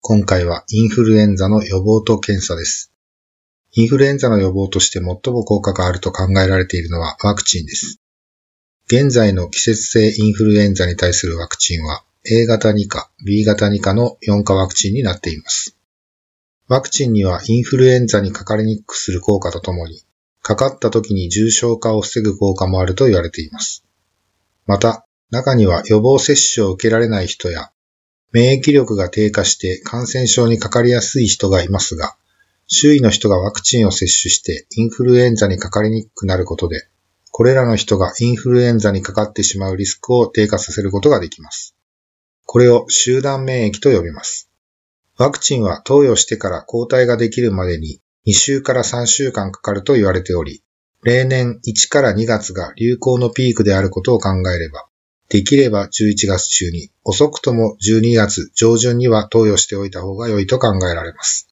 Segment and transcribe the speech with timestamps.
[0.00, 2.92] 今回はインフルエンザの予防と検査です。
[3.72, 8.00] インフルエンザの予防として最も効果があると考えられているのはワクチンです。
[8.86, 15.76] 現在の季節性インフルエンザに対するワクチンは A 型2価、B 型2価の4価ワクチンになっています。
[16.68, 20.02] ワクチンにはインフルエンザにかかりにくくする効果とともに、
[20.42, 23.84] かかった時に重症化を防ぐ効果もあると言われています。
[24.66, 27.70] また、中には予防接種を受けられない人や、
[28.32, 32.16] 免疫力が低下して感染症にかかりやすい人がいますが、
[32.66, 36.88] 周囲の人がワクチンを接種してインフルエンザにかかりにくくなることで、
[37.30, 41.74] これらの人がインフルエンザにかかってしまうリスクを低下させることができます。
[42.44, 44.50] これを集団免疫と呼びます。
[45.16, 50.62] ワクチンは投与してから抗体ができるまでに2週から3週間かかると言われており、
[51.02, 54.86] 例年1から2月が流行のピークであることを考えれば、
[55.28, 61.48] できれば11月中に、遅くとも12月上旬には投与しておいた方が良いと考えられます。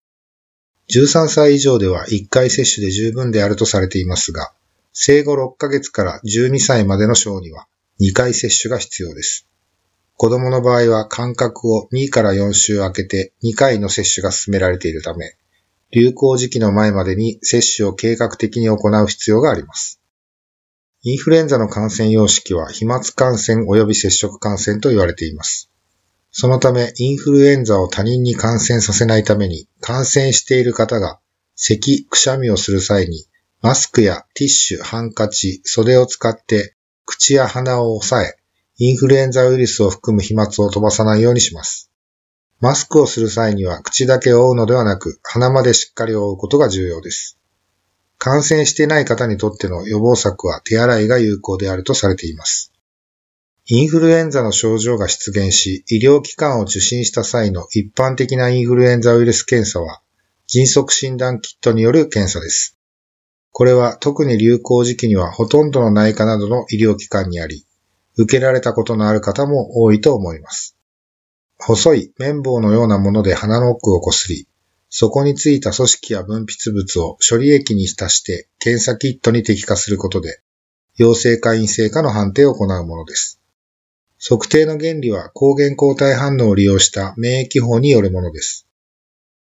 [0.89, 4.53] 13歳以上では1回接種で十分であるとされていますが、
[4.93, 7.67] 生後6ヶ月から12歳までの小には
[8.01, 9.47] 2回接種が必要です。
[10.15, 15.37] 子供の場合は間隔を2から4週空けて2回の接種が進められているため、
[15.91, 20.01] 流行時期の前までに接種を計画的に行う必要があります。
[21.09, 25.71] インフルエンザの感染様式は飛沫感染及び接触感染と言われています。
[26.33, 31.21] そのため、インフルエンザを他人に感染させないために、感染している方が
[31.55, 33.25] 咳、くしゃみをする際に、
[33.63, 36.75] マスクやティッシュ、ハンカチ、袖を使って
[37.05, 38.37] 口や鼻を押さえ、
[38.79, 41.89] インフルエンザウイルスを含む飛沫を飛ばさないようにします。
[42.59, 47.39] マスクをする際には口だけを覆うのではなく、鼻までしっかり覆うことが重要です。
[48.27, 52.73] 感染していない方にとっての予防策は手洗いが有効であるとされています。
[53.67, 60.01] インフルエンザの症状が出現し、医療機関を受診した際の一般的なインフルエンザウイルス検査は、
[60.49, 62.77] 迅速診断キットによる検査です。
[63.53, 67.65] これは特に流行時期にはほとんどの内科などの医療機関にあり、
[68.17, 70.77] 受けられたことのある方も多いと思います。
[71.59, 74.49] 細い綿棒のようなもので鼻の奥をこすり、
[74.99, 80.41] そこについた組織や分泌物を処理液に浸して検査キットに適化することで、
[80.97, 83.39] 陽性か陰性かの判定を行うものです。
[84.19, 88.67] 測定の原理は抗原抗体反応を利用した免疫法によるものです。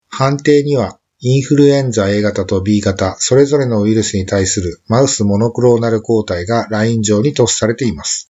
[0.07, 8.31] 判定にはインフルエンザ A 型と B 型それぞれのウイルスに対するマウスモノクローナル抗体がライン上に突出されています。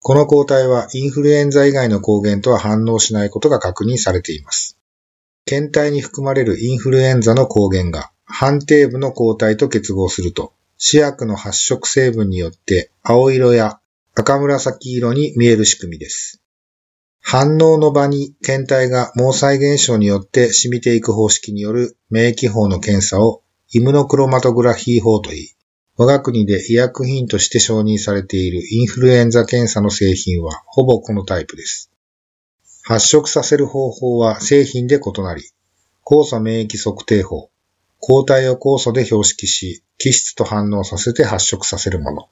[0.00, 4.76] この抗体はインフルエンザ以外の抗原とは反応しないことが確認されています。
[5.44, 13.80] 検体に含まれるインフルエンザの抗原が判定部の抗体と結合すると、試薬の発色成分によって青色や
[14.14, 16.42] 赤紫色に見える仕組みです。
[17.20, 25.54] 反応の場に検体が毛細現象によって染みていく方式による免疫法の検査をイムノクロマトグラフィー法といい、
[25.96, 31.91] 我が国で医薬品として承認されているインフルエンザ検査の製品はほぼこのタイプです。
[32.84, 35.44] 発色させる方法は製品で異なり、
[36.04, 37.50] 酵素免疫測定法、
[38.00, 42.28] 抗体を酵素で標識し、基質と反応させて発色させるもの、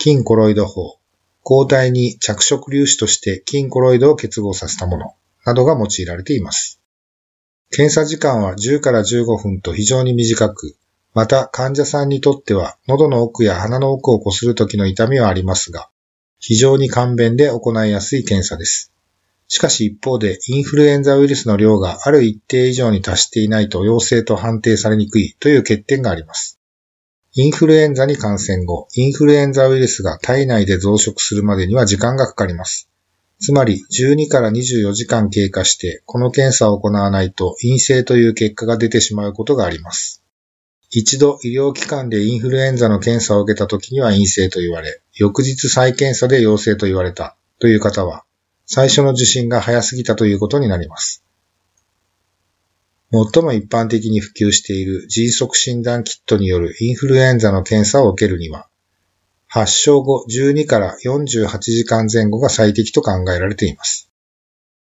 [0.00, 0.98] 筋コロイド法、
[1.42, 6.80] 抗体に着色粒子として筋コロイドを結合させたもの、などが用いられています。
[7.70, 10.76] 検査時間は10から15分と非常に短く、
[11.12, 15.90] また患者さんにとっては喉の奥や鼻の奥をこするときの痛みはありますが、
[16.38, 18.92] 非常に簡便で行いやすい検査です。
[19.48, 26.58] しかし一方で、インフルエンザウイルスの量がある一定以上に達していないと陽性と判定されにくいという欠点があります。
[27.34, 32.88] インフルエンザに感染後、インフルエンザウイルスが体内で増殖するまでには時間がかかります。
[33.38, 40.22] つまり、12から24時間経過して、この検査を行わないと陰性という結果が出てしまうことがあります。
[40.90, 48.25] 一度医療機関でインフルエンザの検査を受けた時には陰性と言われ、翌日再検査で陽性と言われたという方は、
[48.66, 51.24] 最初の受診が早すぎたということになります。
[53.12, 58.68] 最も一般的に普及している迅速診断キットによるインフルエンザの検査を受けるには、
[59.46, 64.10] 発症後12から48時間前後が最適と考えられています。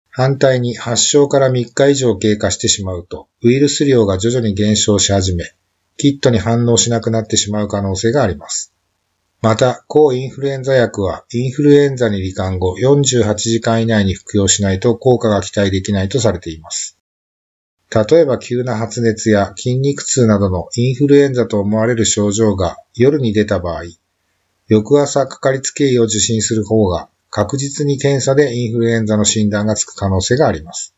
[0.10, 5.56] 反対に発症から3日以上経過してしまうと、ウイルス量が徐々に減少し始め、
[5.98, 8.71] キットに反応しなくなってしまう可能性があります。
[9.42, 17.00] また、抗インフルエンザ薬は、インフルエンザに罹患後48時間以内に服用しないと効果が期待できないとされています。
[17.94, 23.86] 例えば急な発熱や筋肉痛などのインフルエンザと思われる症状が夜に出た場合、
[24.68, 30.94] 翌朝かかりつけ医を受診する方が確実に検査でインフルエンザの診断がつく可能性があります。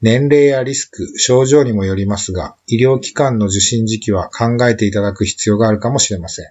[0.00, 6.46] 年齢やリスク、症状にもよりますが、医療機関の受診時期は考えていただく必要があるかもしれません。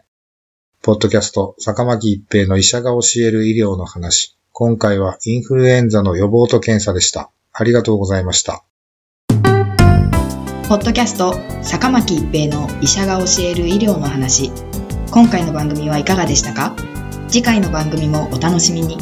[0.83, 4.35] ポッドキャスト、坂巻一平の医者が教える医療の話。
[4.51, 7.29] 今回はインフルエンザの予防と検査でした。
[7.53, 8.65] ありがとうございました。
[10.67, 14.51] ポッドキャスト、坂巻一平の医者が教える医療の話。
[15.11, 16.75] 今回の番組はいかがでしたか？
[17.27, 18.97] 次回の番組もお楽しみに。